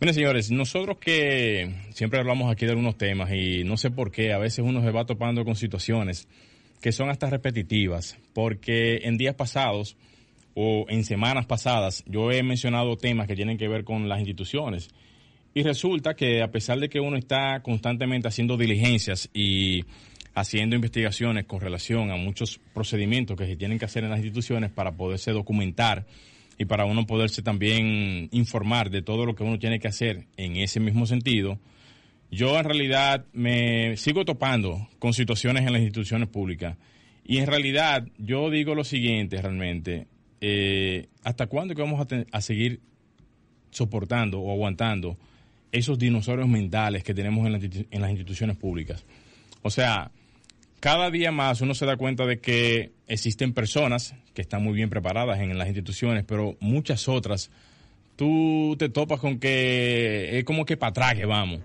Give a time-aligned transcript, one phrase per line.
[0.00, 4.32] Miren, señores, nosotros que siempre hablamos aquí de algunos temas y no sé por qué,
[4.32, 6.26] a veces uno se va topando con situaciones
[6.80, 9.96] que son hasta repetitivas, porque en días pasados
[10.54, 14.90] o en semanas pasadas yo he mencionado temas que tienen que ver con las instituciones.
[15.54, 19.84] Y resulta que a pesar de que uno está constantemente haciendo diligencias y
[20.34, 24.72] haciendo investigaciones con relación a muchos procedimientos que se tienen que hacer en las instituciones
[24.72, 26.04] para poderse documentar
[26.58, 30.56] y para uno poderse también informar de todo lo que uno tiene que hacer en
[30.56, 31.58] ese mismo sentido,
[32.30, 36.76] yo en realidad me sigo topando con situaciones en las instituciones públicas.
[37.24, 40.06] Y en realidad yo digo lo siguiente realmente,
[40.40, 42.80] eh, ¿hasta cuándo que vamos a, a, seguir
[43.70, 45.16] soportando o aguantando
[45.72, 49.04] esos dinosaurios mentales que tenemos en, la, en las instituciones públicas?
[49.62, 50.10] O sea,
[50.84, 54.90] cada día más uno se da cuenta de que existen personas que están muy bien
[54.90, 57.50] preparadas en las instituciones, pero muchas otras,
[58.16, 61.60] tú te topas con que es como que para atrás que vamos.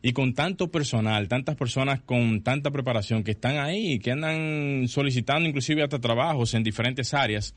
[0.00, 5.46] Y con tanto personal, tantas personas con tanta preparación que están ahí, que andan solicitando
[5.46, 7.54] inclusive hasta trabajos en diferentes áreas.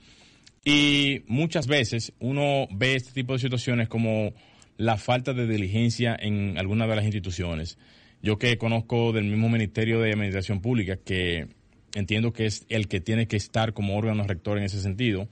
[0.66, 4.34] Y muchas veces uno ve este tipo de situaciones como
[4.76, 7.78] la falta de diligencia en algunas de las instituciones.
[8.26, 11.48] Yo que conozco del mismo Ministerio de Administración Pública, que
[11.94, 15.28] entiendo que es el que tiene que estar como órgano rector en ese sentido,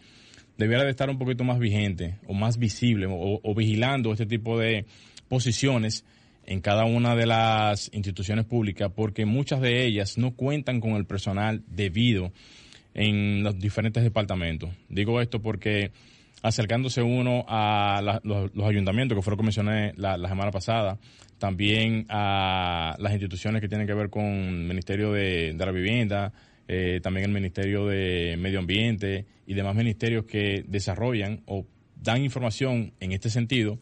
[0.60, 4.60] debiera de estar un poquito más vigente o más visible o, o vigilando este tipo
[4.60, 4.86] de
[5.28, 6.06] posiciones
[6.46, 11.08] en cada una de las instituciones públicas porque muchas de ellas no cuentan con el
[11.08, 12.32] personal debido
[12.94, 14.70] en los diferentes departamentos.
[14.88, 15.90] Digo esto porque
[16.44, 21.00] acercándose uno a la, los, ayuntamientos, que fue lo que mencioné la, semana pasada,
[21.40, 26.34] también a las instituciones que tienen que ver con el Ministerio de, de la Vivienda,
[26.68, 31.66] eh, también el Ministerio de Medio Ambiente y demás ministerios que desarrollan o
[31.96, 33.80] dan información en este sentido,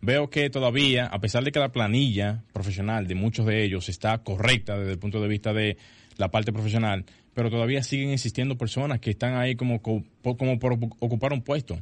[0.00, 4.18] veo que todavía, a pesar de que la planilla profesional de muchos de ellos está
[4.18, 5.76] correcta desde el punto de vista de
[6.16, 7.04] la parte profesional,
[7.34, 11.80] pero todavía siguen existiendo personas que están ahí como, como por ocupar un puesto.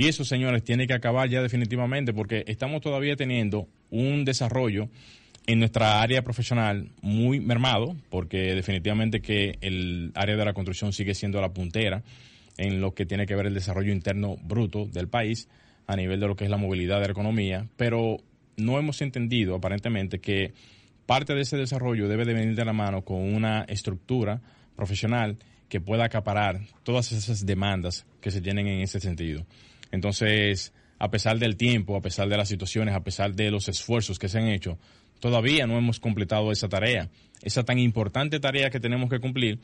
[0.00, 4.88] Y eso, señores, tiene que acabar ya definitivamente porque estamos todavía teniendo un desarrollo
[5.46, 11.14] en nuestra área profesional muy mermado, porque definitivamente que el área de la construcción sigue
[11.14, 12.02] siendo la puntera
[12.56, 15.50] en lo que tiene que ver el desarrollo interno bruto del país
[15.86, 18.16] a nivel de lo que es la movilidad de la economía, pero
[18.56, 20.54] no hemos entendido aparentemente que
[21.04, 24.40] parte de ese desarrollo debe de venir de la mano con una estructura
[24.76, 25.36] profesional
[25.68, 29.44] que pueda acaparar todas esas demandas que se tienen en ese sentido.
[29.92, 34.18] Entonces, a pesar del tiempo, a pesar de las situaciones, a pesar de los esfuerzos
[34.18, 34.78] que se han hecho,
[35.18, 37.08] todavía no hemos completado esa tarea,
[37.42, 39.58] esa tan importante tarea que tenemos que cumplir.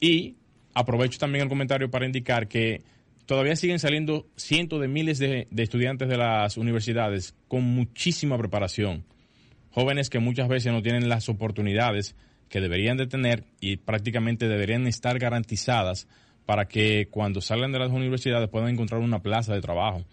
[0.00, 0.36] Y
[0.74, 2.82] aprovecho también el comentario para indicar que
[3.26, 9.04] todavía siguen saliendo cientos de miles de, estudiantes de las universidades con muchísima preparación,
[9.70, 12.16] jóvenes que muchas veces no tienen las oportunidades
[12.48, 16.08] que deberían de tener y prácticamente deberían estar garantizadas
[16.50, 20.04] para que cuando salgan de las universidades puedan encontrar una plaza de trabajo.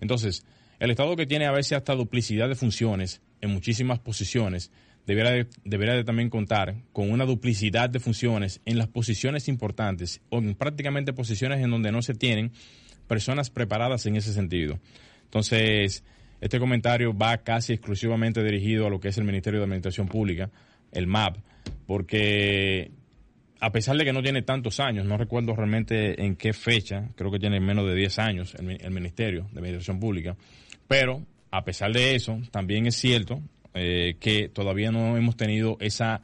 [0.00, 0.46] Entonces,
[0.78, 4.70] el Estado que tiene a veces hasta duplicidad de funciones en muchísimas posiciones,
[5.04, 10.20] debería de, debería de también contar con una duplicidad de funciones en las posiciones importantes
[10.28, 12.52] o en prácticamente posiciones en donde no se tienen
[13.08, 14.78] personas preparadas en ese sentido.
[15.24, 16.04] Entonces,
[16.40, 20.52] este comentario va casi exclusivamente dirigido a lo que es el Ministerio de Administración Pública,
[20.92, 21.38] el MAP,
[21.88, 22.92] porque
[23.60, 27.30] a pesar de que no tiene tantos años, no recuerdo realmente en qué fecha, creo
[27.30, 30.36] que tiene menos de 10 años el, Ministerio de Administración Pública,
[30.88, 33.42] pero a pesar de eso, también es cierto
[33.74, 36.22] eh, que todavía no hemos tenido esa,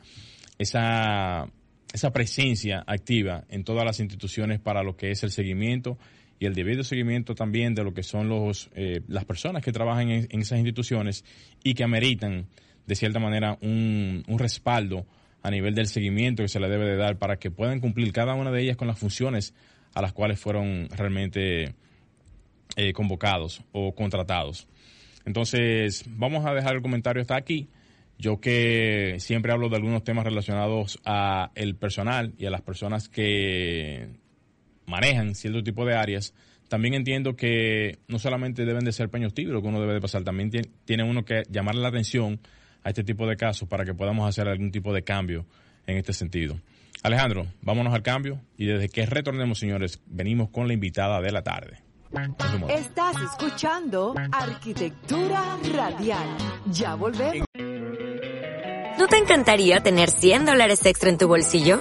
[0.59, 1.47] esa,
[1.93, 5.99] esa presencia activa en todas las instituciones para lo que es el seguimiento
[6.39, 10.11] y el debido seguimiento también de lo que son los, eh, las personas que trabajan
[10.11, 11.25] en, en, esas instituciones
[11.63, 12.47] y que ameritan
[12.87, 15.07] de cierta manera un, un respaldo
[15.47, 18.35] a nivel del seguimiento que se le debe de dar para que puedan cumplir cada
[18.35, 19.55] una de ellas con las funciones
[19.95, 21.77] a las cuales fueron realmente
[22.75, 24.67] eh, convocados o contratados.
[25.25, 27.69] Entonces, vamos a dejar el comentario hasta aquí.
[28.19, 33.09] Yo que siempre hablo de algunos temas relacionados a el personal y a las personas
[33.09, 34.09] que
[34.85, 36.35] manejan cierto tipo de áreas,
[36.67, 40.25] también entiendo que no solamente deben de ser peños tibios que uno debe de pasar,
[40.25, 40.51] también
[40.85, 42.41] tiene uno que llamarle la atención
[42.87, 45.45] a este tipo de casos para que podamos hacer algún tipo de cambio
[45.89, 46.61] en este sentido.
[47.03, 51.43] Alejandro, vámonos al cambio y desde que retornemos, señores, venimos con la invitada de la
[51.43, 51.83] tarde.
[52.69, 56.29] Estás escuchando Arquitectura Radial.
[56.67, 57.45] Ya volvemos.
[58.99, 61.81] ¿No te encantaría tener 100 dólares extra en tu bolsillo?